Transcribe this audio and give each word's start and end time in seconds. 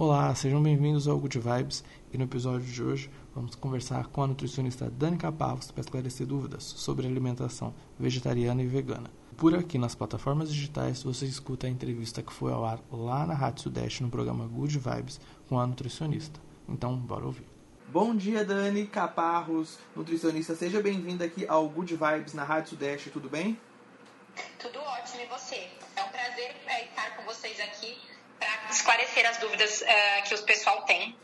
Olá, 0.00 0.32
sejam 0.32 0.62
bem-vindos 0.62 1.08
ao 1.08 1.18
Good 1.18 1.40
Vibes 1.40 1.82
e 2.12 2.16
no 2.16 2.22
episódio 2.22 2.64
de 2.64 2.80
hoje 2.80 3.10
vamos 3.34 3.56
conversar 3.56 4.06
com 4.06 4.22
a 4.22 4.28
nutricionista 4.28 4.88
Dani 4.88 5.18
Caparros 5.18 5.72
para 5.72 5.80
esclarecer 5.80 6.24
dúvidas 6.24 6.62
sobre 6.62 7.04
alimentação 7.04 7.74
vegetariana 7.98 8.62
e 8.62 8.66
vegana. 8.68 9.10
Por 9.36 9.56
aqui 9.56 9.76
nas 9.76 9.96
plataformas 9.96 10.54
digitais 10.54 11.02
você 11.02 11.26
escuta 11.26 11.66
a 11.66 11.70
entrevista 11.70 12.22
que 12.22 12.32
foi 12.32 12.52
ao 12.52 12.64
ar 12.64 12.78
lá 12.92 13.26
na 13.26 13.34
Rádio 13.34 13.64
Sudeste 13.64 14.04
no 14.04 14.08
programa 14.08 14.46
Good 14.46 14.78
Vibes 14.78 15.20
com 15.48 15.58
a 15.58 15.66
nutricionista. 15.66 16.38
Então, 16.68 16.96
bora 16.96 17.26
ouvir. 17.26 17.48
Bom 17.88 18.14
dia, 18.14 18.44
Dani 18.44 18.86
Caparros, 18.86 19.80
nutricionista. 19.96 20.54
Seja 20.54 20.80
bem-vinda 20.80 21.24
aqui 21.24 21.44
ao 21.48 21.68
Good 21.68 21.96
Vibes 21.96 22.34
na 22.34 22.44
Rádio 22.44 22.70
Sudeste, 22.70 23.10
tudo 23.10 23.28
bem? 23.28 23.58
Tudo 24.60 24.78
ótimo, 24.78 25.22
e 25.22 25.26
você? 25.26 25.66
É 25.96 26.04
um 26.04 26.08
prazer 26.10 26.54
é, 26.68 26.84
estar 26.84 27.16
com 27.16 27.24
vocês 27.24 27.58
aqui 27.58 27.98
esclarecer 28.70 29.28
as 29.28 29.38
dúvidas 29.38 29.82
uh, 29.82 30.28
que 30.28 30.34
o 30.34 30.42
pessoal 30.42 30.82
tem. 30.82 31.16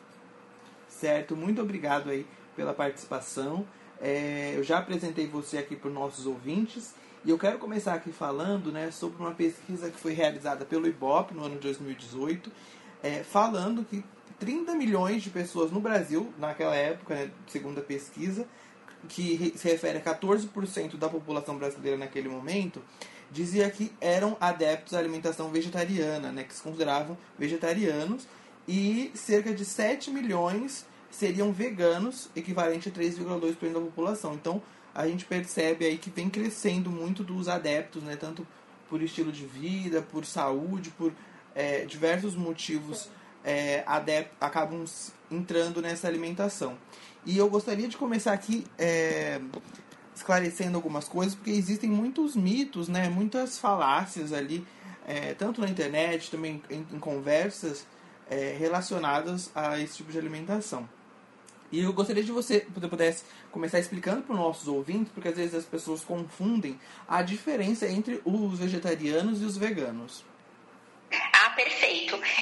Certo, 0.88 1.36
muito 1.36 1.60
obrigado 1.60 2.10
aí 2.10 2.26
pela 2.56 2.72
participação. 2.72 3.66
É, 4.00 4.52
eu 4.56 4.62
já 4.62 4.78
apresentei 4.78 5.26
você 5.26 5.58
aqui 5.58 5.76
para 5.76 5.88
os 5.88 5.94
nossos 5.94 6.26
ouvintes 6.26 6.94
e 7.24 7.30
eu 7.30 7.38
quero 7.38 7.58
começar 7.58 7.94
aqui 7.94 8.12
falando 8.12 8.70
né, 8.70 8.90
sobre 8.90 9.22
uma 9.22 9.32
pesquisa 9.32 9.90
que 9.90 9.98
foi 9.98 10.12
realizada 10.12 10.64
pelo 10.64 10.86
IBOP 10.86 11.32
no 11.32 11.44
ano 11.44 11.54
de 11.54 11.62
2018, 11.62 12.52
é, 13.02 13.22
falando 13.22 13.84
que 13.84 14.04
30 14.38 14.74
milhões 14.74 15.22
de 15.22 15.30
pessoas 15.30 15.70
no 15.70 15.80
Brasil, 15.80 16.32
naquela 16.38 16.74
época, 16.74 17.14
né, 17.14 17.30
segundo 17.46 17.78
a 17.78 17.82
pesquisa, 17.82 18.46
que 19.08 19.54
se 19.56 19.68
refere 19.68 19.98
a 19.98 20.02
14% 20.02 20.96
da 20.96 21.08
população 21.08 21.56
brasileira 21.56 21.96
naquele 21.96 22.28
momento, 22.28 22.82
dizia 23.30 23.68
que 23.70 23.92
eram 24.00 24.36
adeptos 24.40 24.94
à 24.94 24.98
alimentação 24.98 25.50
vegetariana, 25.50 26.30
né, 26.32 26.44
que 26.44 26.54
se 26.54 26.62
consideravam 26.62 27.16
vegetarianos, 27.38 28.26
e 28.66 29.10
cerca 29.14 29.52
de 29.52 29.64
7 29.64 30.10
milhões 30.10 30.86
seriam 31.10 31.52
veganos, 31.52 32.28
equivalente 32.34 32.88
a 32.88 32.92
3,2% 32.92 33.72
da 33.72 33.80
população. 33.80 34.34
Então, 34.34 34.62
a 34.94 35.06
gente 35.06 35.24
percebe 35.24 35.84
aí 35.84 35.98
que 35.98 36.10
vem 36.10 36.30
crescendo 36.30 36.90
muito 36.90 37.22
dos 37.22 37.48
adeptos, 37.48 38.02
né, 38.02 38.16
tanto 38.16 38.46
por 38.88 39.02
estilo 39.02 39.32
de 39.32 39.44
vida, 39.44 40.02
por 40.02 40.24
saúde, 40.24 40.90
por 40.90 41.12
é, 41.54 41.84
diversos 41.84 42.34
motivos 42.36 43.08
é, 43.44 43.84
acabam 44.40 44.84
entrando 45.30 45.82
nessa 45.82 46.08
alimentação. 46.08 46.76
E 47.26 47.36
eu 47.38 47.48
gostaria 47.48 47.88
de 47.88 47.96
começar 47.96 48.32
aqui 48.32 48.64
é, 48.78 49.40
esclarecendo 50.14 50.76
algumas 50.76 51.08
coisas, 51.08 51.34
porque 51.34 51.50
existem 51.50 51.90
muitos 51.90 52.36
mitos, 52.36 52.88
né, 52.88 53.08
muitas 53.08 53.58
falácias 53.58 54.32
ali, 54.32 54.66
é, 55.06 55.34
tanto 55.34 55.60
na 55.60 55.68
internet, 55.68 56.30
também 56.30 56.62
em, 56.70 56.86
em 56.92 56.98
conversas 56.98 57.86
é, 58.30 58.56
relacionadas 58.58 59.50
a 59.54 59.78
esse 59.80 59.96
tipo 59.96 60.12
de 60.12 60.18
alimentação. 60.18 60.88
E 61.72 61.80
eu 61.80 61.92
gostaria 61.92 62.22
de 62.22 62.30
você 62.30 62.60
pudesse 62.60 63.24
começar 63.50 63.80
explicando 63.80 64.22
para 64.22 64.32
os 64.32 64.38
nossos 64.38 64.68
ouvintes, 64.68 65.12
porque 65.12 65.28
às 65.28 65.36
vezes 65.36 65.54
as 65.54 65.64
pessoas 65.64 66.04
confundem 66.04 66.78
a 67.08 67.20
diferença 67.20 67.88
entre 67.88 68.22
os 68.24 68.58
vegetarianos 68.58 69.42
e 69.42 69.44
os 69.44 69.56
veganos. 69.56 70.24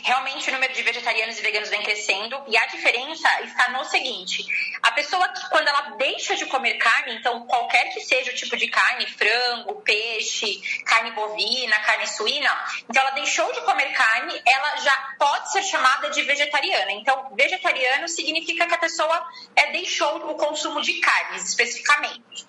Realmente 0.05 0.49
o 0.49 0.53
número 0.53 0.73
de 0.73 0.83
vegetarianos 0.83 1.39
e 1.39 1.43
veganos 1.43 1.69
vem 1.69 1.83
crescendo 1.83 2.43
e 2.49 2.57
a 2.57 2.67
diferença 2.67 3.29
está 3.43 3.71
no 3.71 3.85
seguinte: 3.85 4.45
a 4.83 4.93
pessoa 4.93 5.29
que, 5.29 5.49
quando 5.51 5.69
ela 5.69 5.97
deixa 5.97 6.35
de 6.37 6.47
comer 6.47 6.75
carne, 6.75 7.17
então 7.17 7.47
qualquer 7.47 7.93
que 7.93 8.01
seja 8.01 8.31
o 8.31 8.35
tipo 8.35 8.57
de 8.57 8.69
carne, 8.69 9.07
frango, 9.07 9.83
peixe, 9.83 10.61
carne 10.85 11.11
bovina, 11.13 11.79
carne 11.81 12.07
suína, 12.07 12.51
então 12.89 13.03
ela 13.03 13.13
deixou 13.13 13.53
de 13.53 13.61
comer 13.63 13.93
carne, 13.93 14.41
ela 14.47 14.77
já 14.79 14.97
pode 15.19 15.53
ser 15.53 15.63
chamada 15.63 16.11
de 16.11 16.23
vegetariana. 16.23 16.93
Então, 16.93 17.35
vegetariano 17.35 18.09
significa 18.09 18.67
que 18.67 18.75
a 18.75 18.79
pessoa 18.79 19.27
é, 19.55 19.73
deixou 19.73 20.31
o 20.31 20.35
consumo 20.37 20.81
de 20.81 20.95
carnes, 21.01 21.49
especificamente. 21.49 22.47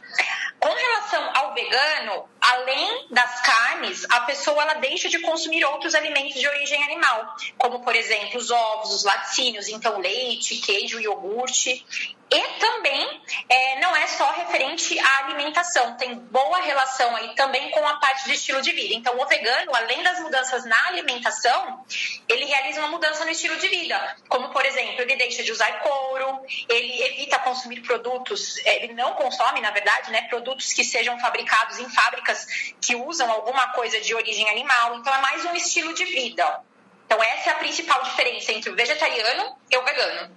Com 0.59 0.73
relação 0.73 1.31
ao 1.35 1.53
vegano, 1.53 2.29
além 2.43 3.07
das 3.09 3.41
carnes, 3.41 4.05
a 4.09 4.21
pessoa 4.21 4.61
ela 4.61 4.73
deixa 4.75 5.07
de 5.07 5.19
consumir 5.19 5.63
outros 5.63 5.95
alimentos 5.95 6.39
de 6.39 6.47
origem 6.47 6.83
animal, 6.83 7.35
como 7.57 7.79
por 7.79 7.95
exemplo 7.95 8.37
os 8.37 8.51
ovos, 8.51 8.93
os 8.93 9.03
laticínios, 9.05 9.69
então 9.69 9.99
leite, 9.99 10.57
queijo, 10.57 10.99
iogurte. 10.99 11.85
E 12.33 12.41
também 12.59 13.21
é, 13.47 13.79
não 13.79 13.95
é 13.95 14.07
só 14.07 14.31
referente 14.31 14.97
à 14.97 15.17
alimentação, 15.19 15.95
tem 15.97 16.15
boa 16.15 16.61
relação 16.61 17.15
aí 17.15 17.35
também 17.35 17.69
com 17.69 17.87
a 17.87 17.97
parte 17.97 18.25
de 18.25 18.33
estilo 18.33 18.59
de 18.59 18.71
vida. 18.71 18.95
Então, 18.95 19.19
o 19.19 19.25
vegano, 19.27 19.75
além 19.75 20.01
das 20.01 20.19
mudanças 20.19 20.65
na 20.65 20.87
alimentação, 20.87 21.85
ele 22.27 22.45
realiza 22.45 22.79
uma 22.79 22.87
mudança 22.87 23.23
no 23.23 23.29
estilo 23.29 23.55
de 23.57 23.67
vida, 23.67 24.17
como 24.27 24.49
por 24.49 24.65
exemplo, 24.65 25.01
ele 25.01 25.15
deixa 25.15 25.43
de 25.43 25.51
usar 25.51 25.79
couro, 25.81 26.43
ele 26.67 27.03
evita 27.03 27.37
consumir 27.37 27.81
produtos, 27.81 28.57
é, 28.65 28.83
ele 28.83 28.93
não 28.93 29.13
consome, 29.13 29.61
na 29.61 29.69
verdade, 29.69 30.09
né, 30.11 30.23
produtos 30.23 30.73
que 30.73 30.83
sejam 30.83 31.19
fabricados 31.19 31.77
em 31.77 31.89
fábricas 31.89 32.32
que 32.81 32.95
usam 32.95 33.29
alguma 33.31 33.69
coisa 33.73 33.99
de 34.01 34.13
origem 34.13 34.49
animal. 34.49 34.97
Então, 34.97 35.13
é 35.13 35.21
mais 35.21 35.45
um 35.45 35.55
estilo 35.55 35.93
de 35.93 36.05
vida. 36.05 36.61
Então, 37.05 37.21
essa 37.21 37.51
é 37.51 37.53
a 37.53 37.57
principal 37.57 38.01
diferença 38.03 38.51
entre 38.51 38.69
o 38.69 38.75
vegetariano 38.75 39.55
e 39.69 39.77
o 39.77 39.83
vegano. 39.83 40.35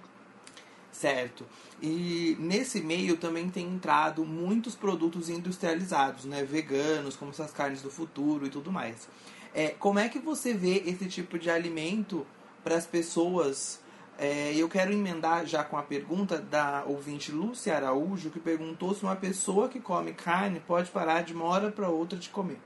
Certo. 0.91 1.47
E 1.81 2.35
nesse 2.39 2.81
meio 2.81 3.17
também 3.17 3.49
tem 3.49 3.65
entrado 3.65 4.25
muitos 4.25 4.75
produtos 4.75 5.29
industrializados, 5.29 6.25
né? 6.25 6.43
Veganos, 6.43 7.15
como 7.15 7.31
essas 7.31 7.51
carnes 7.51 7.81
do 7.81 7.91
futuro 7.91 8.47
e 8.47 8.49
tudo 8.49 8.71
mais. 8.71 9.07
É, 9.53 9.69
como 9.79 9.99
é 9.99 10.09
que 10.09 10.19
você 10.19 10.53
vê 10.53 10.83
esse 10.85 11.07
tipo 11.07 11.37
de 11.37 11.49
alimento 11.49 12.25
para 12.63 12.75
as 12.75 12.85
pessoas? 12.85 13.79
É, 14.19 14.51
eu 14.55 14.67
quero 14.67 14.91
emendar 14.91 15.45
já 15.45 15.63
com 15.63 15.77
a 15.77 15.83
pergunta 15.83 16.39
da 16.39 16.83
ouvinte 16.87 17.31
Lúcia 17.31 17.75
Araújo, 17.75 18.31
que 18.31 18.39
perguntou 18.39 18.95
se 18.95 19.03
uma 19.03 19.15
pessoa 19.15 19.69
que 19.69 19.79
come 19.79 20.11
carne 20.11 20.59
pode 20.59 20.89
parar 20.89 21.21
de 21.21 21.33
uma 21.33 21.45
hora 21.45 21.71
para 21.71 21.87
outra 21.87 22.17
de 22.17 22.29
comer. 22.29 22.59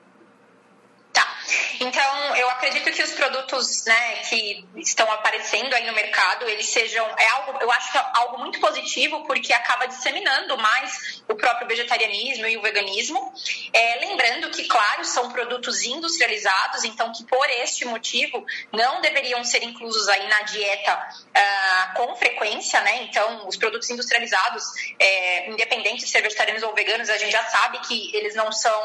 Então, 1.81 2.35
eu 2.35 2.47
acredito 2.47 2.91
que 2.91 3.01
os 3.01 3.11
produtos 3.13 3.85
né, 3.85 4.17
que 4.29 4.63
estão 4.75 5.11
aparecendo 5.11 5.73
aí 5.73 5.83
no 5.87 5.93
mercado, 5.93 6.47
eles 6.47 6.67
sejam. 6.67 7.03
É 7.17 7.27
algo, 7.29 7.57
eu 7.59 7.71
acho 7.71 7.91
que 7.91 7.97
é 7.97 8.05
algo 8.13 8.37
muito 8.37 8.59
positivo, 8.59 9.23
porque 9.25 9.51
acaba 9.51 9.87
disseminando 9.87 10.55
mais 10.59 11.23
o 11.27 11.33
próprio 11.33 11.67
vegetarianismo 11.67 12.45
e 12.45 12.55
o 12.55 12.61
veganismo. 12.61 13.33
É, 13.73 14.05
lembrando 14.05 14.51
que, 14.51 14.65
claro, 14.67 15.03
são 15.03 15.31
produtos 15.31 15.81
industrializados, 15.81 16.83
então 16.83 17.11
que 17.11 17.23
por 17.23 17.49
este 17.49 17.83
motivo 17.85 18.45
não 18.71 19.01
deveriam 19.01 19.43
ser 19.43 19.63
inclusos 19.63 20.07
aí 20.07 20.27
na 20.27 20.43
dieta 20.43 20.93
uh, 20.93 21.95
com 21.95 22.15
frequência, 22.15 22.79
né? 22.81 23.05
Então, 23.05 23.47
os 23.47 23.57
produtos 23.57 23.89
industrializados, 23.89 24.63
é, 24.99 25.49
independente 25.49 26.05
de 26.05 26.11
ser 26.11 26.21
vegetarianos 26.21 26.61
ou 26.61 26.75
veganos, 26.75 27.09
a 27.09 27.17
gente 27.17 27.31
já 27.31 27.43
sabe 27.45 27.79
que 27.79 28.15
eles 28.15 28.35
não 28.35 28.51
são. 28.51 28.79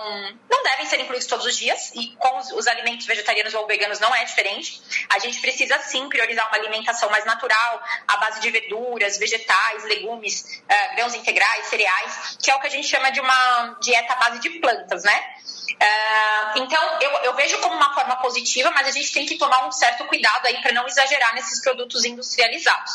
não 0.49 0.63
devem 0.63 0.87
ser 0.87 0.99
incluídos 0.99 1.27
todos 1.27 1.45
os 1.45 1.59
dias, 1.59 1.93
e 1.95 2.17
com 2.17 2.39
os 2.39 2.67
alimentos 2.67 2.86
alimentos 2.87 3.07
vegetarianos 3.07 3.53
ou 3.55 3.67
veganos 3.67 3.99
não 3.99 4.15
é 4.15 4.25
diferente. 4.25 4.81
A 5.11 5.19
gente 5.19 5.41
precisa 5.41 5.79
sim 5.81 6.09
priorizar 6.09 6.47
uma 6.49 6.57
alimentação 6.57 7.11
mais 7.11 7.25
natural, 7.25 7.83
à 8.07 8.17
base 8.19 8.41
de 8.41 8.51
verduras, 8.51 9.19
vegetais, 9.19 9.85
legumes, 9.85 10.63
uh, 10.63 10.97
grãos 10.97 11.15
integrais, 11.15 11.67
cereais, 11.67 12.39
que 12.41 12.51
é 12.51 12.55
o 12.55 12.61
que 12.61 12.69
a 12.69 12.71
gente 12.71 12.87
chama 12.87 13.11
de 13.11 13.21
uma 13.21 13.77
dieta 13.83 14.13
à 14.13 14.17
base 14.17 14.41
de 14.41 14.51
plantas, 14.61 15.03
né? 15.03 15.35
Uh, 15.73 16.59
então, 16.61 17.01
eu, 17.01 17.11
eu, 17.25 17.35
vejo 17.35 17.59
como 17.59 17.75
uma 17.75 17.93
forma 17.93 18.17
positiva, 18.17 18.71
mas 18.71 18.87
a 18.87 18.91
gente 18.91 19.13
tem 19.13 19.27
que 19.27 19.37
tomar 19.37 19.67
um 19.67 19.73
certo 19.73 20.05
cuidado 20.07 20.47
aí 20.47 20.63
para 20.63 20.73
não 20.73 20.87
exagerar 20.87 21.35
nesses 21.35 21.61
produtos 21.63 22.05
industrializados. 22.05 22.93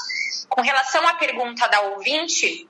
Com 0.50 0.62
relação 0.62 1.06
à 1.08 1.14
pergunta 1.16 1.68
da 1.68 1.82
ouvinte, 1.82 2.68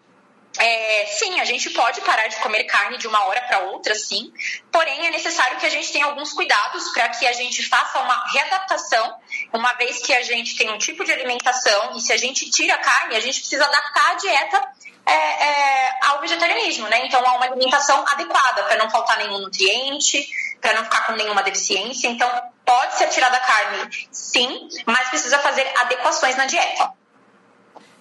é, 0.57 1.05
sim, 1.05 1.39
a 1.39 1.45
gente 1.45 1.69
pode 1.69 2.01
parar 2.01 2.27
de 2.27 2.35
comer 2.37 2.65
carne 2.65 2.97
de 2.97 3.07
uma 3.07 3.23
hora 3.25 3.41
para 3.41 3.59
outra, 3.59 3.95
sim. 3.95 4.33
Porém, 4.71 5.07
é 5.07 5.11
necessário 5.11 5.57
que 5.57 5.65
a 5.65 5.69
gente 5.69 5.91
tenha 5.91 6.05
alguns 6.05 6.33
cuidados 6.33 6.89
para 6.89 7.07
que 7.09 7.25
a 7.25 7.33
gente 7.33 7.67
faça 7.67 7.99
uma 7.99 8.25
readaptação, 8.33 9.15
uma 9.53 9.73
vez 9.73 9.99
que 9.99 10.13
a 10.13 10.21
gente 10.21 10.57
tem 10.57 10.69
um 10.69 10.77
tipo 10.77 11.05
de 11.05 11.11
alimentação 11.11 11.95
e 11.95 12.01
se 12.01 12.11
a 12.11 12.17
gente 12.17 12.49
tira 12.49 12.75
a 12.75 12.79
carne, 12.79 13.15
a 13.15 13.21
gente 13.21 13.39
precisa 13.39 13.63
adaptar 13.63 14.11
a 14.11 14.15
dieta 14.15 14.71
é, 15.05 15.13
é, 15.13 15.99
ao 16.03 16.19
vegetarianismo, 16.19 16.87
né? 16.89 17.05
Então, 17.05 17.25
a 17.25 17.33
uma 17.33 17.45
alimentação 17.45 18.03
adequada 18.07 18.63
para 18.63 18.77
não 18.77 18.89
faltar 18.89 19.17
nenhum 19.19 19.39
nutriente, 19.39 20.27
para 20.59 20.73
não 20.73 20.83
ficar 20.83 21.07
com 21.07 21.13
nenhuma 21.13 21.41
deficiência. 21.43 22.07
Então, 22.07 22.29
pode 22.65 22.95
ser 22.95 23.07
tirada 23.07 23.37
a 23.37 23.39
carne, 23.39 24.07
sim, 24.11 24.67
mas 24.85 25.09
precisa 25.09 25.39
fazer 25.39 25.65
adequações 25.79 26.35
na 26.35 26.45
dieta. 26.45 26.91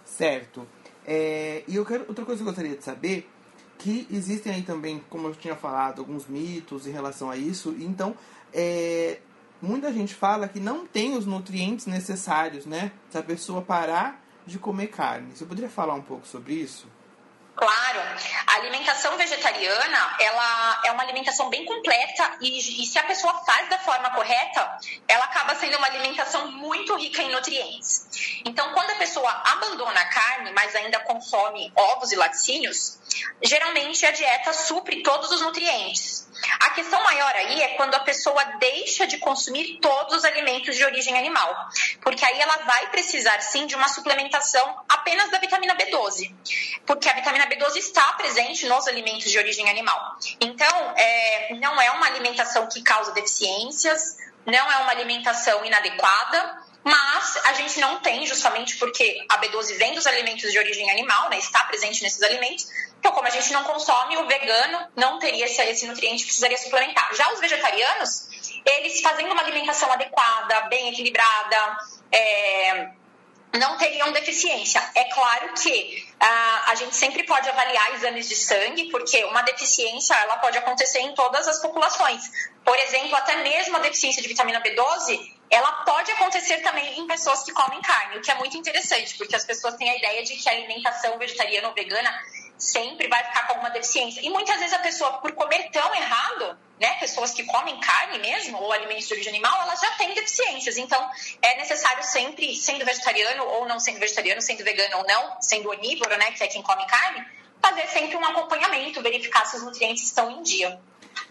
Certo. 0.05 0.69
É, 1.13 1.65
e 1.67 1.75
eu 1.75 1.85
quero, 1.85 2.05
outra 2.07 2.25
coisa 2.25 2.41
que 2.41 2.49
eu 2.49 2.53
gostaria 2.53 2.77
de 2.77 2.85
saber, 2.85 3.29
que 3.77 4.07
existem 4.13 4.55
aí 4.55 4.63
também, 4.63 5.03
como 5.11 5.27
eu 5.27 5.35
tinha 5.35 5.57
falado, 5.57 5.99
alguns 5.99 6.29
mitos 6.29 6.87
em 6.87 6.93
relação 6.93 7.29
a 7.29 7.37
isso. 7.37 7.75
Então, 7.81 8.15
é, 8.55 9.19
muita 9.61 9.93
gente 9.93 10.15
fala 10.15 10.47
que 10.47 10.61
não 10.61 10.87
tem 10.87 11.17
os 11.17 11.27
nutrientes 11.27 11.87
necessários, 11.87 12.65
né? 12.65 12.93
Se 13.11 13.19
a 13.19 13.25
pessoa 13.25 13.61
parar 13.61 14.23
de 14.47 14.57
comer 14.57 14.87
carne. 14.87 15.35
Você 15.35 15.45
poderia 15.45 15.69
falar 15.69 15.95
um 15.95 16.03
pouco 16.03 16.29
sobre 16.29 16.55
isso? 16.55 16.87
Claro, 17.57 18.01
a 18.47 18.55
alimentação 18.55 19.19
vegetariana 19.19 20.17
ela 20.19 20.81
é 20.87 20.93
uma 20.93 21.03
alimentação 21.03 21.51
bem 21.51 21.67
completa 21.67 22.39
e, 22.41 22.57
e, 22.57 22.87
se 22.87 22.99
a 22.99 23.03
pessoa 23.03 23.35
faz 23.45 23.69
da 23.69 23.79
forma 23.79 24.11
correta, 24.11 24.79
ela 25.09 25.25
acaba 25.25 25.55
sendo 25.55 25.77
uma 25.77 25.87
alimentação 25.87 26.51
muito 26.53 26.97
rica 26.97 27.23
em 27.23 27.31
nutrientes. 27.31 28.41
Então, 28.45 28.73
quando 28.73 28.91
a 28.91 28.97
pessoa 28.97 29.31
abandona 29.31 30.01
a 30.01 30.09
carne, 30.09 30.53
mas 30.53 30.75
ainda 30.75 30.99
consome 31.01 31.73
ovos 31.77 32.13
e 32.13 32.17
laticínios, 32.17 32.99
geralmente 33.43 34.05
a 34.07 34.11
dieta 34.11 34.53
supre 34.53 35.03
todos 35.03 35.31
os 35.31 35.41
nutrientes. 35.41 36.29
A 36.61 36.71
questão 36.71 37.03
maior 37.03 37.35
aí 37.37 37.63
é 37.63 37.69
quando 37.75 37.95
a 37.95 38.01
pessoa 38.01 38.43
deixa 38.59 39.07
de 39.07 39.19
consumir 39.19 39.79
todos 39.81 40.17
os 40.17 40.25
alimentos 40.25 40.77
de 40.77 40.85
origem 40.85 41.17
animal, 41.19 41.55
porque 42.01 42.25
aí 42.25 42.41
ela 42.41 42.57
vai 42.59 42.89
precisar 42.91 43.41
sim 43.41 43.67
de 43.67 43.75
uma 43.75 43.89
suplementação 43.89 44.83
apenas 44.89 45.31
da 45.31 45.39
vitamina 45.39 45.77
B12, 45.77 46.35
porque 46.87 47.09
a 47.09 47.15
vitamina 47.15 47.47
B12 47.47 47.77
está 47.77 48.13
presente 48.15 48.67
nos 48.67 48.87
alimentos 48.89 49.31
de 49.31 49.39
origem 49.39 49.69
animal. 49.69 50.17
Então, 50.41 50.95
é, 50.97 51.55
não 51.55 51.81
é 51.81 51.91
uma 51.91 52.07
alimentação 52.07 52.69
que 52.69 52.83
causa 52.83 53.13
deficiências, 53.13 54.17
não 54.47 54.71
é 54.71 54.77
uma 54.79 54.91
alimentação 54.91 55.65
inadequada, 55.65 56.59
mas 56.83 57.37
a 57.45 57.53
gente 57.53 57.79
não 57.79 58.01
tem, 58.01 58.27
justamente 58.27 58.77
porque 58.79 59.25
a 59.29 59.39
B12 59.39 59.77
vem 59.77 59.95
dos 59.95 60.07
alimentos 60.07 60.51
de 60.51 60.59
origem 60.59 60.91
animal, 60.91 61.29
né, 61.29 61.39
está 61.39 61.63
presente 61.65 62.03
nesses 62.03 62.23
alimentos, 62.23 62.67
então, 63.01 63.13
como 63.13 63.27
a 63.27 63.31
gente 63.31 63.51
não 63.53 63.65
consome, 63.65 64.19
o 64.19 64.27
vegano 64.27 64.87
não 64.95 65.19
teria 65.19 65.47
esse, 65.47 65.61
esse 65.63 65.87
nutriente, 65.87 66.25
precisaria 66.25 66.59
suplementar. 66.59 67.15
Já 67.15 67.33
os 67.33 67.41
vegetarianos, 67.41 68.29
eles 68.79 69.01
fazendo 69.01 69.33
uma 69.33 69.43
alimentação 69.43 69.91
adequada, 69.93 70.61
bem 70.63 70.89
equilibrada, 70.91 71.79
é, 72.13 72.91
não 73.59 73.77
teriam 73.77 74.13
deficiência. 74.13 74.81
É 74.95 75.05
claro 75.05 75.53
que 75.55 76.09
ah, 76.21 76.65
a 76.69 76.75
gente 76.75 76.95
sempre 76.95 77.25
pode 77.25 77.49
avaliar 77.49 77.95
exames 77.95 78.29
de 78.29 78.37
sangue, 78.37 78.91
porque 78.91 79.25
uma 79.25 79.43
deficiência 79.43 80.15
ela 80.15 80.37
pode 80.37 80.59
acontecer 80.59 81.01
em 81.01 81.15
todas 81.15 81.49
as 81.49 81.61
populações. 81.61 82.23
Por 82.65 82.77
exemplo, 82.77 83.17
até 83.17 83.37
mesmo 83.43 83.77
a 83.77 83.81
deficiência 83.81 84.23
de 84.23 84.29
vitamina 84.29 84.63
B12, 84.63 85.19
ela 85.51 85.73
pode 85.85 86.13
acontecer 86.13 86.59
também 86.59 87.01
em 87.01 87.07
pessoas 87.09 87.43
que 87.43 87.53
comem 87.53 87.81
carne, 87.83 88.19
o 88.19 88.21
que 88.21 88.31
é 88.31 88.35
muito 88.37 88.57
interessante, 88.57 89.17
porque 89.19 89.35
as 89.35 89.45
pessoas 89.45 89.75
têm 89.75 89.91
a 89.91 89.97
ideia 89.97 90.23
de 90.23 90.37
que 90.37 90.49
a 90.49 90.53
alimentação 90.53 91.19
vegetariana 91.19 91.69
ou 91.69 91.75
vegana 91.75 92.23
sempre 92.61 93.09
vai 93.09 93.25
ficar 93.25 93.47
com 93.47 93.55
alguma 93.55 93.71
deficiência. 93.71 94.21
E 94.21 94.31
muitas 94.31 94.59
vezes 94.59 94.73
a 94.73 94.79
pessoa, 94.79 95.15
por 95.15 95.33
comer 95.33 95.71
tão 95.71 95.95
errado, 95.95 96.59
né, 96.79 96.95
pessoas 97.01 97.33
que 97.33 97.45
comem 97.45 97.79
carne 97.81 98.19
mesmo, 98.19 98.59
ou 98.59 98.73
alimentos 98.73 99.09
de 99.09 99.15
origem 99.15 99.33
animal, 99.33 99.63
elas 99.63 99.81
já 99.81 99.91
têm 99.93 100.15
deficiências. 100.15 100.77
Então, 100.77 101.11
é 101.43 101.57
necessário 101.57 102.03
sempre, 102.05 102.55
sendo 102.55 102.85
vegetariano 102.85 103.45
ou 103.45 103.67
não 103.67 103.81
sendo 103.81 103.99
vegetariano, 103.99 104.41
sendo 104.41 104.63
vegano 104.63 104.99
ou 104.99 105.07
não, 105.07 105.41
sendo 105.41 105.71
onívoro, 105.71 106.17
né, 106.17 106.31
que 106.33 106.45
é 106.45 106.47
quem 106.47 106.63
come 106.63 106.87
carne, 106.87 107.27
fazer 107.61 107.87
sempre 107.89 108.17
um 108.17 108.25
acompanhamento, 108.25 109.03
verificar 109.03 109.45
se 109.47 109.57
os 109.57 109.63
nutrientes 109.63 110.05
estão 110.05 110.31
em 110.31 110.43
dia. 110.43 110.81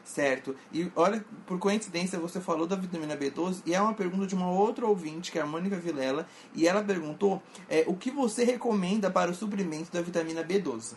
Certo. 0.04 0.56
E 0.74 0.92
olha, 0.96 1.24
por 1.46 1.60
coincidência, 1.60 2.20
você 2.20 2.42
falou 2.42 2.66
da 2.66 2.76
vitamina 2.76 3.16
B12 3.16 3.62
e 3.66 3.74
é 3.74 3.82
uma 3.82 3.94
pergunta 3.94 4.26
de 4.26 4.36
uma 4.36 4.52
outra 4.52 4.86
ouvinte, 4.86 5.32
que 5.32 5.40
é 5.40 5.42
a 5.42 5.46
Mônica 5.46 5.78
Vilela, 5.78 6.28
e 6.54 6.68
ela 6.68 6.84
perguntou 6.84 7.42
é, 7.70 7.84
o 7.88 7.96
que 7.96 8.10
você 8.10 8.44
recomenda 8.44 9.10
para 9.10 9.32
o 9.32 9.36
suprimento 9.36 9.92
da 9.92 10.02
vitamina 10.02 10.44
B12. 10.44 10.96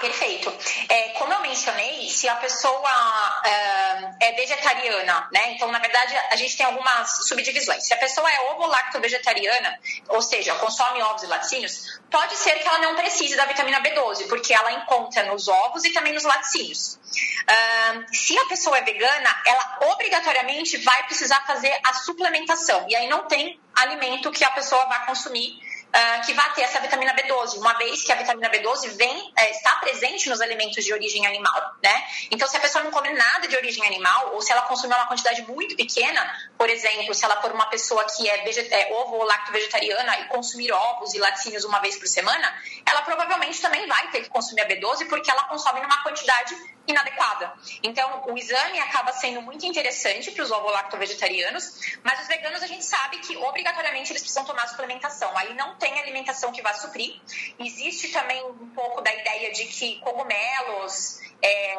Perfeito. 0.00 0.50
É, 0.88 1.10
como 1.10 1.32
eu 1.32 1.40
mencionei, 1.40 2.08
se 2.08 2.26
a 2.26 2.36
pessoa 2.36 3.42
é, 3.44 4.28
é, 4.28 4.32
vegetariana, 4.32 5.28
né? 5.30 5.52
Então, 5.52 5.70
na 5.70 5.78
verdade, 5.78 6.16
a 6.30 6.36
gente 6.36 6.56
tem 6.56 6.64
algumas 6.64 7.26
subdivisões. 7.28 7.86
Se 7.86 7.92
a 7.92 7.98
pessoa 7.98 8.30
é 8.30 8.40
ovo-lacto-vegetariana, 8.52 9.78
ou 10.08 10.22
seja, 10.22 10.54
consome 10.54 11.02
ovos 11.02 11.22
e 11.22 11.26
laticínios, 11.26 12.00
pode 12.10 12.34
ser 12.36 12.54
que 12.54 12.66
ela 12.66 12.78
não 12.78 12.96
precise 12.96 13.36
da 13.36 13.44
vitamina 13.44 13.80
B12, 13.82 14.26
porque 14.28 14.54
ela 14.54 14.72
encontra 14.72 15.24
nos 15.24 15.48
ovos 15.48 15.84
e 15.84 15.92
também 15.92 16.14
nos 16.14 16.24
laticínios. 16.24 16.94
Uh, 16.94 18.14
se 18.14 18.38
a 18.38 18.46
pessoa 18.46 18.78
é 18.78 18.82
vegana, 18.82 19.42
ela 19.44 19.78
obrigatoriamente 19.92 20.78
vai 20.78 21.02
precisar 21.04 21.44
fazer 21.46 21.78
a 21.84 21.92
suplementação. 21.92 22.86
E 22.88 22.96
aí 22.96 23.06
não 23.08 23.26
tem 23.26 23.60
alimento 23.74 24.30
que 24.30 24.44
a 24.44 24.50
pessoa 24.50 24.84
vai 24.86 25.04
consumir 25.06 25.58
uh, 25.90 26.26
que 26.26 26.32
vai 26.32 26.52
ter 26.54 26.62
essa 26.62 26.80
vitamina 26.80 27.14
B12, 27.14 27.58
uma 27.58 27.74
vez 27.74 28.02
que 28.02 28.12
a 28.12 28.16
vitamina 28.16 28.48
B12 28.50 28.96
vem, 28.96 29.32
é, 29.36 29.50
está 29.50 29.76
presente 29.76 30.28
nos 30.28 30.40
alimentos 30.40 30.84
de 30.84 30.92
origem 30.92 31.26
animal, 31.26 31.74
né? 31.82 32.04
Então, 32.30 32.48
se 32.48 32.56
a 32.56 32.60
pessoa 32.60 32.84
não 32.84 32.90
come 32.90 33.10
nada 33.10 33.46
de 33.48 33.56
origem 33.56 33.84
animal, 33.86 34.32
ou 34.34 34.40
se 34.40 34.52
ela 34.52 34.62
consumir 34.62 34.94
uma 34.94 35.06
quantidade 35.06 35.42
muito 35.42 35.76
pequena, 35.76 36.20
por 36.56 36.68
exemplo, 36.68 37.14
se 37.14 37.24
ela 37.24 37.40
for 37.40 37.52
uma 37.52 37.66
pessoa 37.66 38.04
que 38.04 38.28
é, 38.28 38.44
é 38.70 38.92
ovo 38.94 39.16
ou 39.16 39.24
lacto 39.24 39.52
vegetariana 39.52 40.20
e 40.20 40.24
consumir 40.26 40.72
ovos 40.72 41.14
e 41.14 41.18
laticínios 41.18 41.64
uma 41.64 41.80
vez 41.80 41.96
por 41.96 42.06
semana, 42.06 42.54
ela 42.86 43.02
provavelmente 43.02 43.60
também 43.60 43.86
vai 43.86 44.10
ter 44.10 44.22
que 44.22 44.28
consumir 44.28 44.62
a 44.62 44.68
B12 44.68 45.08
porque 45.08 45.30
ela 45.30 45.44
consome 45.44 45.80
numa 45.80 46.02
quantidade 46.02 46.54
inadequada. 46.86 47.52
Então, 47.82 48.24
o 48.28 48.36
exame 48.36 48.78
acaba 48.80 49.12
sendo 49.12 49.40
muito 49.42 49.64
interessante 49.64 50.30
para 50.30 50.42
os 50.42 50.50
ovo-lacto-vegetarianos, 50.50 51.98
mas 52.02 52.20
os 52.20 52.26
veganos 52.26 52.62
a 52.62 52.66
gente 52.66 52.84
sabe 52.84 53.18
que 53.18 53.36
obrigatoriamente 53.36 54.12
eles 54.12 54.22
precisam 54.22 54.44
tomar 54.44 54.66
suplementação. 54.68 55.36
Aí 55.36 55.54
não 55.54 55.76
tem 55.80 55.98
alimentação 55.98 56.52
que 56.52 56.62
vá 56.62 56.72
suprir. 56.74 57.16
Existe 57.58 58.08
também 58.12 58.44
um 58.44 58.68
pouco 58.68 59.00
da 59.00 59.12
ideia 59.12 59.52
de 59.52 59.64
que 59.64 59.98
cogumelos 60.00 61.18
é, 61.42 61.74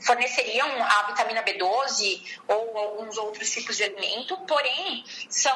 forneceriam 0.00 0.68
a 0.82 1.04
vitamina 1.04 1.42
B12 1.42 2.22
ou 2.48 2.76
alguns 2.76 3.16
outros 3.16 3.50
tipos 3.50 3.76
de 3.76 3.84
alimento, 3.84 4.36
porém 4.38 5.04
são 5.28 5.54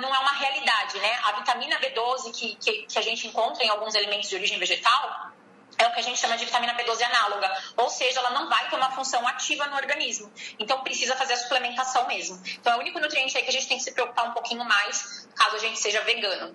não 0.00 0.14
é 0.14 0.18
uma 0.18 0.32
realidade, 0.32 0.98
né? 0.98 1.18
A 1.24 1.32
vitamina 1.32 1.80
B12 1.80 2.32
que, 2.32 2.54
que, 2.56 2.82
que 2.86 2.98
a 2.98 3.02
gente 3.02 3.26
encontra 3.26 3.64
em 3.64 3.68
alguns 3.68 3.94
alimentos 3.96 4.28
de 4.28 4.36
origem 4.36 4.58
vegetal 4.58 5.32
é 5.78 5.86
o 5.86 5.92
que 5.92 6.00
a 6.00 6.02
gente 6.02 6.18
chama 6.18 6.36
de 6.36 6.44
vitamina 6.44 6.74
B12 6.74 7.02
análoga, 7.02 7.50
ou 7.76 7.88
seja, 7.88 8.20
ela 8.20 8.30
não 8.30 8.48
vai 8.48 8.68
ter 8.68 8.76
uma 8.76 8.90
função 8.90 9.26
ativa 9.26 9.66
no 9.66 9.76
organismo. 9.76 10.30
Então 10.58 10.80
precisa 10.80 11.16
fazer 11.16 11.34
a 11.34 11.36
suplementação 11.36 12.06
mesmo. 12.06 12.40
Então 12.60 12.72
é 12.72 12.76
o 12.76 12.80
único 12.80 12.98
nutriente 12.98 13.36
aí 13.36 13.42
que 13.42 13.50
a 13.50 13.52
gente 13.52 13.68
tem 13.68 13.76
que 13.76 13.84
se 13.84 13.92
preocupar 13.92 14.28
um 14.28 14.32
pouquinho 14.32 14.64
mais, 14.64 15.28
caso 15.34 15.56
a 15.56 15.58
gente 15.58 15.78
seja 15.78 16.00
vegano. 16.02 16.54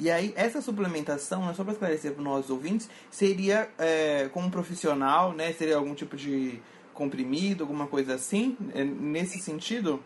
E 0.00 0.08
aí, 0.12 0.32
essa 0.36 0.62
suplementação, 0.62 1.44
né, 1.44 1.52
só 1.54 1.64
para 1.64 1.72
esclarecer 1.72 2.12
para 2.12 2.20
os 2.20 2.24
nossos 2.24 2.50
ouvintes, 2.50 2.88
seria 3.10 3.68
é, 3.76 4.30
como 4.32 4.48
profissional, 4.48 5.32
né? 5.32 5.52
Seria 5.52 5.74
algum 5.74 5.92
tipo 5.92 6.16
de 6.16 6.62
comprimido, 6.94 7.64
alguma 7.64 7.88
coisa 7.88 8.14
assim, 8.14 8.56
é, 8.74 8.84
nesse 8.84 9.40
sentido? 9.40 10.02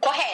Correto. 0.00 0.31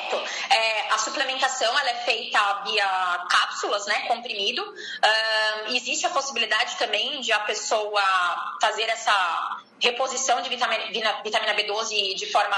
A 0.98 1.00
suplementação 1.00 1.78
ela 1.78 1.90
é 1.90 1.94
feita 1.94 2.62
via 2.64 3.26
cápsulas, 3.30 3.86
né, 3.86 4.00
comprimido. 4.08 4.62
Uh, 4.64 5.72
existe 5.72 6.04
a 6.04 6.10
possibilidade 6.10 6.76
também 6.76 7.20
de 7.20 7.30
a 7.30 7.38
pessoa 7.38 8.02
fazer 8.60 8.82
essa 8.82 9.62
reposição 9.80 10.40
de 10.42 10.48
vitamina, 10.48 11.22
vitamina 11.22 11.54
B12 11.54 12.14
de 12.14 12.26
forma 12.30 12.56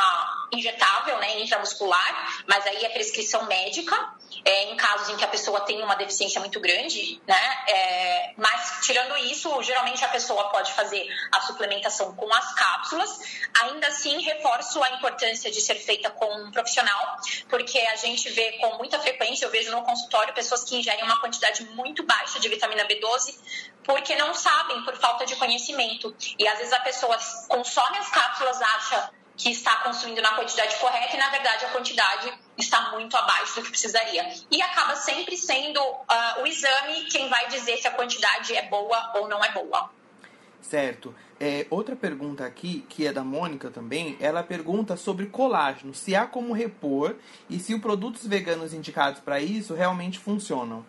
injetável, 0.53 1.19
né, 1.19 1.41
intramuscular, 1.41 2.43
mas 2.47 2.67
aí 2.67 2.85
é 2.85 2.89
prescrição 2.89 3.45
médica, 3.47 3.97
é, 4.45 4.65
em 4.65 4.77
casos 4.77 5.11
em 5.11 5.17
que 5.17 5.25
a 5.25 5.29
pessoa 5.29 5.61
tem 5.61 5.83
uma 5.83 5.95
deficiência 5.95 6.41
muito 6.41 6.59
grande, 6.61 7.21
né, 7.27 7.65
é, 7.69 8.35
mas 8.37 8.81
tirando 8.83 9.17
isso, 9.19 9.62
geralmente 9.62 10.05
a 10.05 10.09
pessoa 10.09 10.49
pode 10.49 10.73
fazer 10.73 11.07
a 11.31 11.41
suplementação 11.43 12.15
com 12.17 12.33
as 12.33 12.55
cápsulas, 12.55 13.21
ainda 13.62 13.87
assim 13.89 14.21
reforço 14.23 14.83
a 14.83 14.91
importância 14.93 15.50
de 15.50 15.61
ser 15.61 15.77
feita 15.77 16.11
com 16.11 16.27
um 16.43 16.50
profissional, 16.50 17.17
porque 17.49 17.79
a 17.79 17.97
gente 17.97 18.29
vê 18.31 18.53
com 18.53 18.77
muita 18.79 18.99
frequência, 18.99 19.45
eu 19.45 19.50
vejo 19.50 19.71
no 19.71 19.83
consultório 19.83 20.33
pessoas 20.35 20.65
que 20.65 20.77
ingerem 20.77 21.05
uma 21.05 21.21
quantidade 21.21 21.65
muito 21.65 22.03
baixa 22.05 22.41
de 22.41 22.49
vitamina 22.49 22.85
B12 22.87 23.39
porque 23.85 24.15
não 24.15 24.35
sabem 24.35 24.83
por 24.85 24.97
falta 24.97 25.27
de 25.27 25.35
conhecimento. 25.37 26.15
E 26.39 26.47
às 26.47 26.59
vezes 26.59 26.73
a 26.73 26.81
pessoa 26.81 27.10
consome 27.49 27.99
as 27.99 28.09
cápsulas, 28.11 28.61
acha 28.61 29.11
que 29.37 29.50
está 29.50 29.76
consumindo 29.76 30.21
na 30.21 30.35
quantidade 30.35 30.76
correta 30.76 31.17
e 31.17 31.19
na 31.19 31.31
verdade 31.31 31.64
a 31.64 31.69
quantidade 31.71 32.33
está 32.59 32.90
muito 32.90 33.17
abaixo 33.17 33.57
do 33.57 33.62
que 33.62 33.71
precisaria. 33.71 34.31
E 34.50 34.61
acaba 34.61 34.95
sempre 34.97 35.37
sendo 35.37 35.81
uh, 35.81 36.43
o 36.43 36.47
exame 36.47 37.07
quem 37.07 37.29
vai 37.29 37.49
dizer 37.49 37.79
se 37.79 37.88
a 37.88 37.90
quantidade 37.90 38.55
é 38.55 38.69
boa 38.69 39.12
ou 39.14 39.29
não 39.29 39.43
é 39.43 39.50
boa. 39.50 39.90
Certo. 40.61 41.14
É, 41.40 41.67
outra 41.71 41.97
pergunta 41.97 42.45
aqui, 42.45 42.85
que 42.87 43.07
é 43.07 43.12
da 43.14 43.25
Mônica 43.25 43.71
também, 43.71 44.14
ela 44.21 44.43
pergunta 44.43 44.95
sobre 44.95 45.25
colágeno, 45.25 45.95
se 45.95 46.14
há 46.14 46.26
como 46.26 46.52
repor 46.52 47.17
e 47.49 47.59
se 47.59 47.75
os 47.75 47.81
produtos 47.81 48.26
veganos 48.26 48.75
indicados 48.75 49.23
para 49.23 49.40
isso 49.40 49.75
realmente 49.75 50.19
funcionam. 50.19 50.85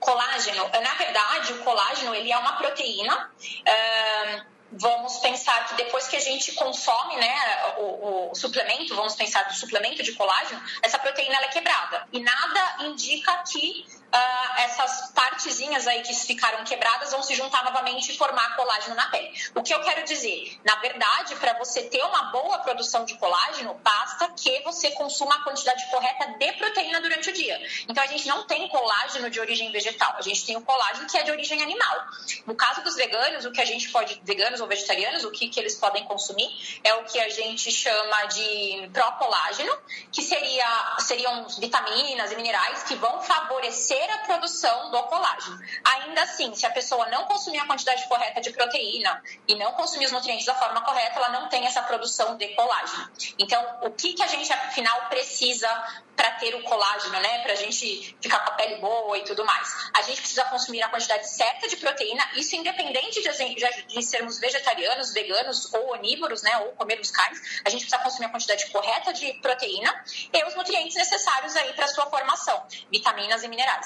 Colágeno, 0.00 0.68
na 0.70 0.94
verdade, 0.94 1.52
o 1.52 1.58
colágeno 1.58 2.14
ele 2.14 2.32
é 2.32 2.38
uma 2.38 2.56
proteína. 2.56 3.30
Uh, 3.38 4.55
vamos 4.72 5.18
pensar 5.18 5.68
que 5.68 5.74
depois 5.74 6.08
que 6.08 6.16
a 6.16 6.20
gente 6.20 6.52
consome 6.52 7.16
né, 7.16 7.34
o, 7.78 8.30
o, 8.30 8.34
suplemento, 8.34 8.94
vamos 8.94 9.14
pensar 9.14 9.44
do 9.44 9.54
suplemento 9.54 10.02
de 10.02 10.12
colágeno, 10.12 10.60
essa 10.82 10.98
proteína 10.98 11.36
é 11.36 11.48
quebrada. 11.48 12.06
E 12.12 12.20
nada 12.20 12.76
indica 12.80 13.42
que 13.50 13.86
uh, 14.12 14.60
essas 14.60 15.10
partezinhas 15.12 15.86
aí 15.86 16.02
que 16.02 16.14
ficaram 16.14 16.64
quebradas 16.64 17.10
vão 17.10 17.22
se 17.22 17.34
juntar 17.34 17.64
novamente 17.64 18.12
e 18.12 18.16
formar 18.16 18.56
colágeno 18.56 18.94
na 18.94 19.06
pele. 19.08 19.32
O 19.54 19.62
que 19.62 19.74
eu 19.74 19.80
quero 19.82 20.04
dizer? 20.04 20.58
Na 20.64 20.76
verdade, 20.76 21.36
para 21.36 21.54
você 21.58 21.82
ter 21.82 22.02
uma 22.02 22.24
boa 22.24 22.58
produção 22.58 23.04
de 23.04 23.14
colágeno, 23.16 23.74
basta 23.82 24.28
que 24.30 24.62
você 24.62 24.90
consuma 24.92 25.34
a 25.36 25.44
quantidade 25.44 25.84
correta 25.90 26.26
de 26.38 26.52
proteína 26.52 27.00
durante 27.00 27.30
o 27.30 27.32
dia. 27.32 27.60
Então, 27.88 28.02
a 28.02 28.06
gente 28.06 28.26
não 28.26 28.46
tem 28.46 28.68
colágeno 28.68 29.30
de 29.30 29.40
origem 29.40 29.70
vegetal, 29.70 30.14
a 30.16 30.22
gente 30.22 30.44
tem 30.44 30.56
o 30.56 30.60
colágeno 30.62 31.08
que 31.08 31.16
é 31.16 31.22
de 31.22 31.30
origem 31.30 31.62
animal. 31.62 32.06
No 32.46 32.54
caso 32.54 32.82
dos 32.82 32.94
veganos, 32.96 33.44
o 33.44 33.52
que 33.52 33.60
a 33.60 33.64
gente 33.64 33.90
pode, 33.90 34.20
veganos 34.24 34.60
ou 34.60 34.66
vegetarianos, 34.66 35.24
o 35.24 35.30
que, 35.30 35.48
que 35.48 35.60
eles 35.60 35.74
podem 35.74 36.04
consumir 36.04 36.80
é 36.82 36.94
o 36.94 37.04
que 37.04 37.18
a 37.18 37.28
gente 37.28 37.70
chama 37.70 38.26
de 38.26 38.88
procolágeno, 38.92 39.72
que 40.12 40.22
seria, 40.22 40.96
seriam 40.98 41.46
vitaminas 41.48 42.32
e 42.32 42.36
minerais 42.36 42.82
que 42.84 42.94
vão 42.94 43.22
favorecer 43.22 43.95
a 44.10 44.18
produção 44.18 44.90
do 44.90 45.02
colágeno. 45.04 45.58
Ainda 45.84 46.22
assim, 46.22 46.54
se 46.54 46.66
a 46.66 46.70
pessoa 46.70 47.06
não 47.08 47.24
consumir 47.26 47.58
a 47.58 47.66
quantidade 47.66 48.06
correta 48.08 48.40
de 48.40 48.50
proteína 48.50 49.22
e 49.46 49.54
não 49.54 49.72
consumir 49.72 50.06
os 50.06 50.12
nutrientes 50.12 50.46
da 50.46 50.54
forma 50.54 50.80
correta, 50.82 51.16
ela 51.16 51.28
não 51.30 51.48
tem 51.48 51.66
essa 51.66 51.82
produção 51.82 52.36
de 52.36 52.48
colágeno. 52.48 53.10
Então, 53.38 53.62
o 53.82 53.90
que, 53.90 54.14
que 54.14 54.22
a 54.22 54.26
gente, 54.26 54.52
afinal, 54.52 55.08
precisa 55.08 55.68
para 56.16 56.30
ter 56.32 56.54
o 56.54 56.62
colágeno, 56.62 57.20
né? 57.20 57.42
Para 57.42 57.52
a 57.52 57.56
gente 57.56 58.16
ficar 58.20 58.40
com 58.40 58.50
a 58.50 58.54
pele 58.54 58.76
boa 58.76 59.18
e 59.18 59.24
tudo 59.24 59.44
mais. 59.44 59.90
A 59.94 60.02
gente 60.02 60.20
precisa 60.20 60.44
consumir 60.44 60.82
a 60.82 60.88
quantidade 60.88 61.28
certa 61.28 61.68
de 61.68 61.76
proteína, 61.76 62.26
isso 62.34 62.56
independente 62.56 63.22
de, 63.22 63.84
de 63.86 64.02
sermos 64.02 64.38
vegetarianos, 64.38 65.12
veganos 65.12 65.72
ou 65.74 65.92
onívoros, 65.92 66.42
né? 66.42 66.56
Ou 66.58 66.72
comermos 66.72 67.10
carnes, 67.10 67.60
a 67.64 67.70
gente 67.70 67.82
precisa 67.82 68.02
consumir 68.02 68.26
a 68.26 68.30
quantidade 68.30 68.66
correta 68.70 69.12
de 69.12 69.34
proteína 69.34 70.04
e 70.32 70.44
os 70.44 70.54
nutrientes 70.54 70.96
necessários 70.96 71.54
aí 71.54 71.72
para 71.74 71.86
sua 71.86 72.06
formação, 72.06 72.66
vitaminas 72.90 73.44
e 73.44 73.48
minerais. 73.48 73.85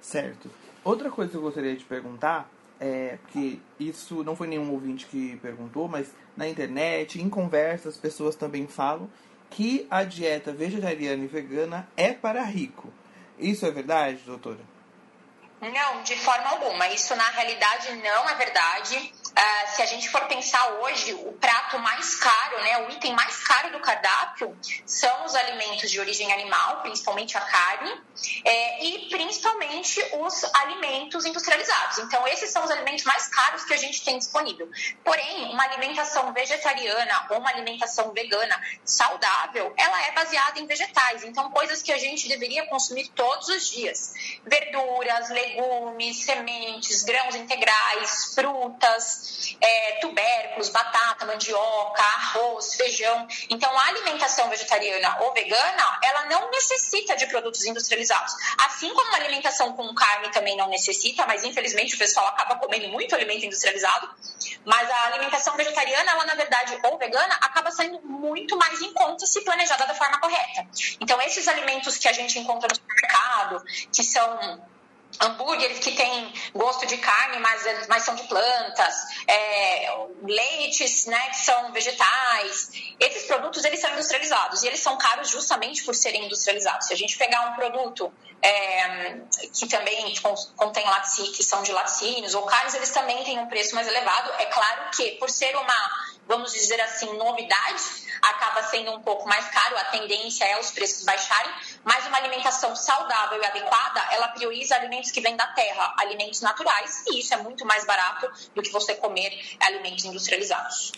Certo. 0.00 0.50
Outra 0.84 1.10
coisa 1.10 1.30
que 1.30 1.36
eu 1.36 1.42
gostaria 1.42 1.76
de 1.76 1.84
perguntar 1.84 2.48
é 2.80 3.18
que 3.32 3.60
isso 3.80 4.22
não 4.22 4.36
foi 4.36 4.46
nenhum 4.46 4.70
ouvinte 4.72 5.06
que 5.06 5.36
perguntou, 5.38 5.88
mas 5.88 6.12
na 6.36 6.46
internet, 6.46 7.20
em 7.20 7.28
conversas, 7.28 7.94
as 7.94 8.00
pessoas 8.00 8.36
também 8.36 8.66
falam 8.66 9.10
que 9.50 9.86
a 9.90 10.04
dieta 10.04 10.52
vegetariana 10.52 11.24
e 11.24 11.26
vegana 11.26 11.88
é 11.96 12.12
para 12.12 12.42
rico. 12.42 12.92
Isso 13.38 13.66
é 13.66 13.70
verdade, 13.70 14.18
doutora? 14.24 14.60
Não, 15.60 16.02
de 16.02 16.16
forma 16.16 16.50
alguma. 16.50 16.88
Isso 16.88 17.14
na 17.16 17.28
realidade 17.30 17.94
não 17.96 18.28
é 18.28 18.34
verdade. 18.34 18.96
Uh, 18.96 19.74
se 19.74 19.82
a 19.82 19.86
gente 19.86 20.08
for 20.10 20.22
pensar 20.26 20.66
hoje, 20.80 21.12
o 21.14 21.32
prato 21.32 21.78
mais 21.78 22.14
caro, 22.16 22.62
né, 22.62 22.86
o 22.86 22.90
item 22.90 23.14
mais 23.14 23.36
caro 23.42 23.70
do 23.72 23.80
cardápio 23.80 24.56
são 24.86 25.24
os 25.24 25.34
alimentos 25.34 25.90
de 25.90 25.98
origem 26.00 26.32
animal, 26.32 26.82
principalmente 26.82 27.36
a 27.36 27.40
carne, 27.40 28.00
é, 28.44 28.84
e 28.84 29.05
principalmente 29.36 30.02
os 30.14 30.44
alimentos 30.54 31.24
industrializados. 31.24 31.98
Então, 31.98 32.26
esses 32.26 32.50
são 32.50 32.64
os 32.64 32.70
alimentos 32.70 33.04
mais 33.04 33.28
caros 33.28 33.64
que 33.64 33.74
a 33.74 33.76
gente 33.76 34.02
tem 34.04 34.18
disponível. 34.18 34.68
Porém, 35.04 35.52
uma 35.52 35.62
alimentação 35.64 36.32
vegetariana 36.32 37.26
ou 37.30 37.38
uma 37.38 37.50
alimentação 37.50 38.12
vegana 38.12 38.60
saudável, 38.84 39.72
ela 39.76 40.02
é 40.06 40.12
baseada 40.12 40.58
em 40.58 40.66
vegetais. 40.66 41.22
Então, 41.24 41.50
coisas 41.50 41.82
que 41.82 41.92
a 41.92 41.98
gente 41.98 42.28
deveria 42.28 42.66
consumir 42.66 43.08
todos 43.08 43.48
os 43.48 43.68
dias: 43.68 44.14
verduras, 44.44 45.28
legumes, 45.28 46.24
sementes, 46.24 47.02
grãos 47.02 47.34
integrais, 47.34 48.34
frutas 48.34 49.56
é, 49.60 49.98
tubérculos, 50.00 50.68
batata, 50.70 51.26
mandioca, 51.26 52.02
arroz, 52.02 52.74
feijão. 52.74 53.26
Então, 53.50 53.70
a 53.78 53.86
alimentação 53.88 54.48
vegetariana 54.48 55.18
ou 55.20 55.32
vegana, 55.32 55.98
ela 56.02 56.24
não 56.26 56.50
necessita 56.50 57.16
de 57.16 57.26
produtos 57.26 57.64
industrializados. 57.64 58.34
Assim 58.58 58.92
como 58.92 59.14
a 59.14 59.18
alimentação 59.26 59.72
com 59.72 59.94
carne 59.94 60.30
também 60.30 60.56
não 60.56 60.68
necessita, 60.68 61.26
mas 61.26 61.44
infelizmente 61.44 61.94
o 61.94 61.98
pessoal 61.98 62.26
acaba 62.28 62.56
comendo 62.56 62.88
muito 62.88 63.14
alimento 63.14 63.44
industrializado. 63.44 64.08
Mas 64.64 64.90
a 64.90 65.06
alimentação 65.06 65.56
vegetariana, 65.56 66.10
ela 66.10 66.24
na 66.24 66.34
verdade, 66.34 66.78
ou 66.84 66.98
vegana, 66.98 67.34
acaba 67.40 67.70
saindo 67.70 68.00
muito 68.02 68.56
mais 68.56 68.80
em 68.80 68.92
conta 68.92 69.26
se 69.26 69.42
planejada 69.42 69.86
da 69.86 69.94
forma 69.94 70.18
correta. 70.18 70.66
Então, 71.00 71.20
esses 71.22 71.46
alimentos 71.48 71.98
que 71.98 72.08
a 72.08 72.12
gente 72.12 72.38
encontra 72.38 72.68
no 72.68 72.74
supermercado, 72.74 73.62
que 73.92 74.02
são 74.02 74.60
hambúrgueres 75.20 75.78
que 75.78 75.92
têm 75.92 76.32
gosto 76.54 76.86
de 76.86 76.98
carne, 76.98 77.38
mas, 77.38 77.64
mas 77.88 78.02
são 78.02 78.14
de 78.14 78.24
plantas, 78.24 78.94
é, 79.26 79.96
leites 80.22 81.06
né, 81.06 81.30
que 81.30 81.38
são 81.38 81.72
vegetais. 81.72 82.70
Esses 83.00 83.24
produtos 83.24 83.64
eles 83.64 83.80
são 83.80 83.90
industrializados 83.92 84.62
e 84.62 84.66
eles 84.66 84.80
são 84.80 84.96
caros 84.98 85.28
justamente 85.30 85.84
por 85.84 85.94
serem 85.94 86.26
industrializados. 86.26 86.88
Se 86.88 86.92
a 86.92 86.96
gente 86.96 87.16
pegar 87.16 87.50
um 87.50 87.54
produto 87.54 88.12
é, 88.42 89.20
que 89.54 89.66
também 89.66 90.14
contém 90.56 90.84
laticínios, 90.84 91.36
que 91.36 91.42
são 91.42 91.62
de 91.62 91.72
laticínios 91.72 92.34
ou 92.34 92.42
carnes, 92.42 92.74
eles 92.74 92.90
também 92.90 93.24
têm 93.24 93.38
um 93.38 93.46
preço 93.46 93.74
mais 93.74 93.88
elevado. 93.88 94.30
É 94.38 94.46
claro 94.46 94.90
que 94.90 95.12
por 95.12 95.30
ser 95.30 95.56
uma 95.56 96.06
vamos 96.26 96.52
dizer 96.52 96.80
assim, 96.80 97.16
novidade, 97.16 97.82
acaba 98.20 98.62
sendo 98.64 98.92
um 98.92 99.00
pouco 99.00 99.28
mais 99.28 99.46
caro, 99.48 99.76
a 99.78 99.84
tendência 99.86 100.44
é 100.44 100.58
os 100.58 100.70
preços 100.70 101.04
baixarem, 101.04 101.52
mas 101.86 102.04
uma 102.04 102.18
alimentação 102.18 102.74
saudável 102.74 103.40
e 103.40 103.46
adequada, 103.46 104.00
ela 104.10 104.26
prioriza 104.28 104.74
alimentos 104.74 105.12
que 105.12 105.20
vêm 105.20 105.36
da 105.36 105.46
terra, 105.46 105.94
alimentos 105.98 106.40
naturais, 106.40 107.04
e 107.06 107.20
isso 107.20 107.32
é 107.32 107.36
muito 107.36 107.64
mais 107.64 107.86
barato 107.86 108.28
do 108.56 108.60
que 108.60 108.72
você 108.72 108.96
comer 108.96 109.56
alimentos 109.60 110.04
industrializados. 110.04 110.90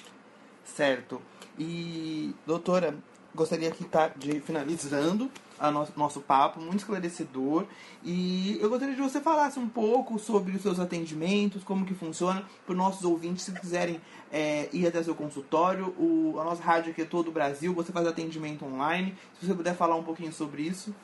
Certo. 0.64 1.21
E, 1.59 2.35
doutora, 2.47 2.97
gostaria 3.38 3.68
aqui 3.68 3.85
tá, 3.85 4.09
de 4.09 4.40
finalizando 4.40 5.30
a 5.59 5.71
nosso, 5.71 5.92
nosso 5.97 6.21
papo, 6.21 6.61
muito 6.61 6.80
esclarecedor. 6.80 7.64
E 8.04 8.59
eu 8.61 8.68
gostaria 8.68 8.95
de 8.95 9.00
você 9.00 9.21
falasse 9.21 9.59
um 9.59 9.68
pouco 9.68 10.18
sobre 10.18 10.57
os 10.57 10.62
seus 10.62 10.78
atendimentos, 10.80 11.62
como 11.62 11.87
que 11.87 11.95
funciona, 11.95 12.45
para 12.66 12.73
os 12.73 12.78
nossos 12.78 13.04
ouvintes, 13.04 13.45
se 13.45 13.52
quiserem 13.52 14.00
é, 14.30 14.68
ir 14.73 14.87
até 14.87 15.02
seu 15.02 15.14
consultório. 15.14 15.95
O, 15.97 16.37
a 16.40 16.45
nossa 16.45 16.62
rádio 16.62 16.90
aqui 16.90 17.02
é 17.02 17.04
todo 17.04 17.28
o 17.28 17.33
Brasil, 17.33 17.73
você 17.73 17.92
faz 17.92 18.07
atendimento 18.07 18.64
online. 18.64 19.16
Se 19.38 19.47
você 19.47 19.54
puder 19.54 19.75
falar 19.75 19.95
um 19.95 20.02
pouquinho 20.04 20.33
sobre 20.33 20.62
isso. 20.62 20.95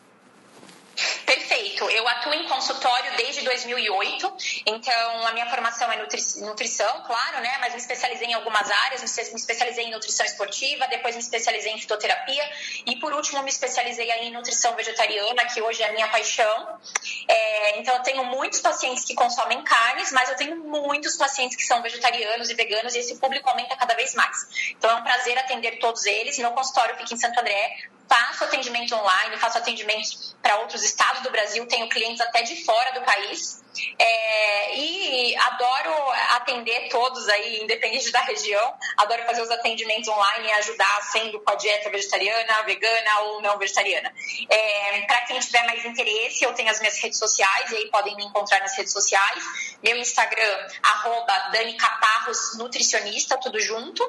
Perfeito. 1.64 1.90
Eu 1.90 2.06
atuo 2.06 2.35
em 2.35 2.47
consultório 2.47 3.16
desde 3.16 3.40
2008, 3.42 4.37
então 4.66 5.26
a 5.26 5.33
minha 5.33 5.49
formação 5.49 5.90
é 5.90 5.97
nutri 5.97 6.21
nutrição, 6.42 7.02
claro, 7.06 7.40
né? 7.40 7.56
Mas 7.59 7.73
me 7.73 7.80
especializei 7.80 8.28
em 8.28 8.35
algumas 8.35 8.71
áreas, 8.71 9.00
me 9.00 9.38
especializei 9.38 9.87
em 9.87 9.90
nutrição 9.90 10.26
esportiva, 10.26 10.87
depois 10.88 11.14
me 11.14 11.23
especializei 11.23 11.73
em 11.73 11.80
fitoterapia 11.80 12.44
e 12.85 12.97
por 12.97 13.14
último 13.14 13.42
me 13.42 13.49
especializei 13.49 14.11
em 14.11 14.30
nutrição 14.30 14.76
vegetariana, 14.76 15.47
que 15.47 15.62
hoje 15.62 15.83
é 15.83 15.88
a 15.88 15.92
minha 15.92 16.09
paixão. 16.09 16.78
É, 17.26 17.78
então 17.78 17.94
eu 17.94 18.02
tenho 18.02 18.25
muitos 18.25 18.61
pacientes 18.61 19.04
que 19.04 19.14
consomem 19.14 19.62
carnes, 19.62 20.12
mas 20.12 20.28
eu 20.28 20.37
tenho 20.37 20.56
muitos 20.56 21.16
pacientes 21.16 21.56
que 21.56 21.64
são 21.64 21.80
vegetarianos 21.80 22.50
e 22.50 22.54
veganos 22.54 22.94
e 22.94 22.99
esse 22.99 23.16
público 23.16 23.49
aumenta 23.49 23.75
cada 23.75 23.94
vez 23.94 24.14
mais. 24.14 24.71
Então 24.73 24.90
é 24.90 24.94
um 24.97 25.02
prazer 25.02 25.38
atender 25.38 25.78
todos 25.78 26.04
eles. 26.04 26.38
Meu 26.38 26.52
consultório 26.52 26.94
fica 26.97 27.14
em 27.14 27.16
Santo 27.16 27.40
André, 27.40 27.88
faço 28.06 28.44
atendimento 28.44 28.94
online, 28.94 29.38
faço 29.38 29.56
atendimento 29.56 30.34
para 30.45 30.59
outros 30.59 30.85
estados 30.85 31.23
do 31.23 31.31
Brasil, 31.31 31.67
tenho 31.67 31.89
clientes 31.89 32.21
até 32.21 32.43
de 32.43 32.63
fora 32.67 32.93
do 32.93 33.01
país. 33.01 33.65
É, 33.99 34.77
e 34.77 35.35
adoro 35.37 35.93
atender 36.37 36.89
todos 36.91 37.29
aí, 37.29 37.63
independente 37.63 38.13
da 38.13 38.21
região. 38.21 38.75
Adoro 38.99 39.25
fazer 39.25 39.41
os 39.43 39.51
atendimentos 39.51 40.07
online 40.09 40.47
e 40.47 40.53
ajudar, 40.53 41.03
sendo 41.11 41.41
com 41.41 41.51
a 41.51 41.55
dieta 41.57 41.91
vegetariana, 41.91 42.63
vegana 42.65 43.21
ou 43.23 43.41
não 43.41 43.59
vegetariana. 43.59 44.13
É, 44.49 45.01
Para 45.07 45.23
quem 45.23 45.41
tiver 45.41 45.65
mais 45.65 45.85
interesse, 45.85 46.45
eu 46.45 46.53
tenho 46.53 46.71
as 46.71 46.79
minhas 46.79 47.01
redes 47.01 47.19
sociais, 47.19 47.73
e 47.73 47.77
aí 47.77 47.91
podem 47.91 48.15
me 48.15 48.25
encontrar 48.25 48.61
nas 48.61 48.77
redes 48.77 48.93
sociais. 48.93 49.43
Meu 49.83 49.97
Instagram, 49.97 50.69
arroba 50.83 51.49
Dani 51.51 51.75
Caparros 51.75 52.57
Nutricionista, 52.59 53.39
tudo 53.39 53.59
junto. 53.61 54.05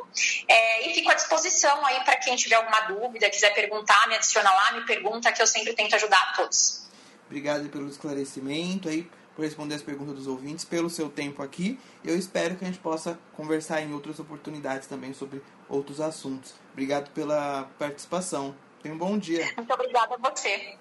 É, 0.48 0.89
e 0.89 0.94
fico 0.94 1.10
à 1.10 1.13
disposição 1.13 1.84
aí 1.86 2.04
para 2.04 2.18
quem 2.18 2.36
tiver 2.36 2.56
alguma 2.56 2.82
dúvida, 2.82 3.30
quiser 3.30 3.54
perguntar, 3.54 4.08
me 4.10 4.15
adiciona 4.15 4.54
lá, 4.54 4.74
me 4.74 4.86
pergunta, 4.86 5.32
que 5.32 5.42
eu 5.42 5.48
sempre 5.48 5.74
tento 5.74 5.96
ajudar 5.96 6.25
todos. 6.36 6.86
Obrigado 7.25 7.70
pelo 7.70 7.88
esclarecimento 7.88 8.88
aí 8.88 9.10
por 9.36 9.44
responder 9.44 9.75
as 9.75 9.82
perguntas 9.82 10.15
dos 10.15 10.27
ouvintes, 10.27 10.63
pelo 10.63 10.89
seu 10.89 11.10
tempo 11.10 11.44
aqui. 11.44 11.79
Eu 12.03 12.17
espero 12.17 12.55
que 12.55 12.63
a 12.63 12.67
gente 12.67 12.79
possa 12.79 13.20
conversar 13.34 13.82
em 13.82 13.94
outras 13.94 14.20
oportunidades 14.20 14.88
também 14.88 15.13
sobre 15.13 15.41
outros 15.67 16.00
assuntos. 16.00 16.53
Obrigado 16.72 17.12
pela 17.12 17.70
participação. 17.77 18.55
Tenha 18.82 18.96
um 18.96 18.98
bom 18.98 19.17
dia. 19.17 19.51
Muito 19.58 19.74
obrigada 19.74 20.15
a 20.15 20.29
você. 20.29 20.77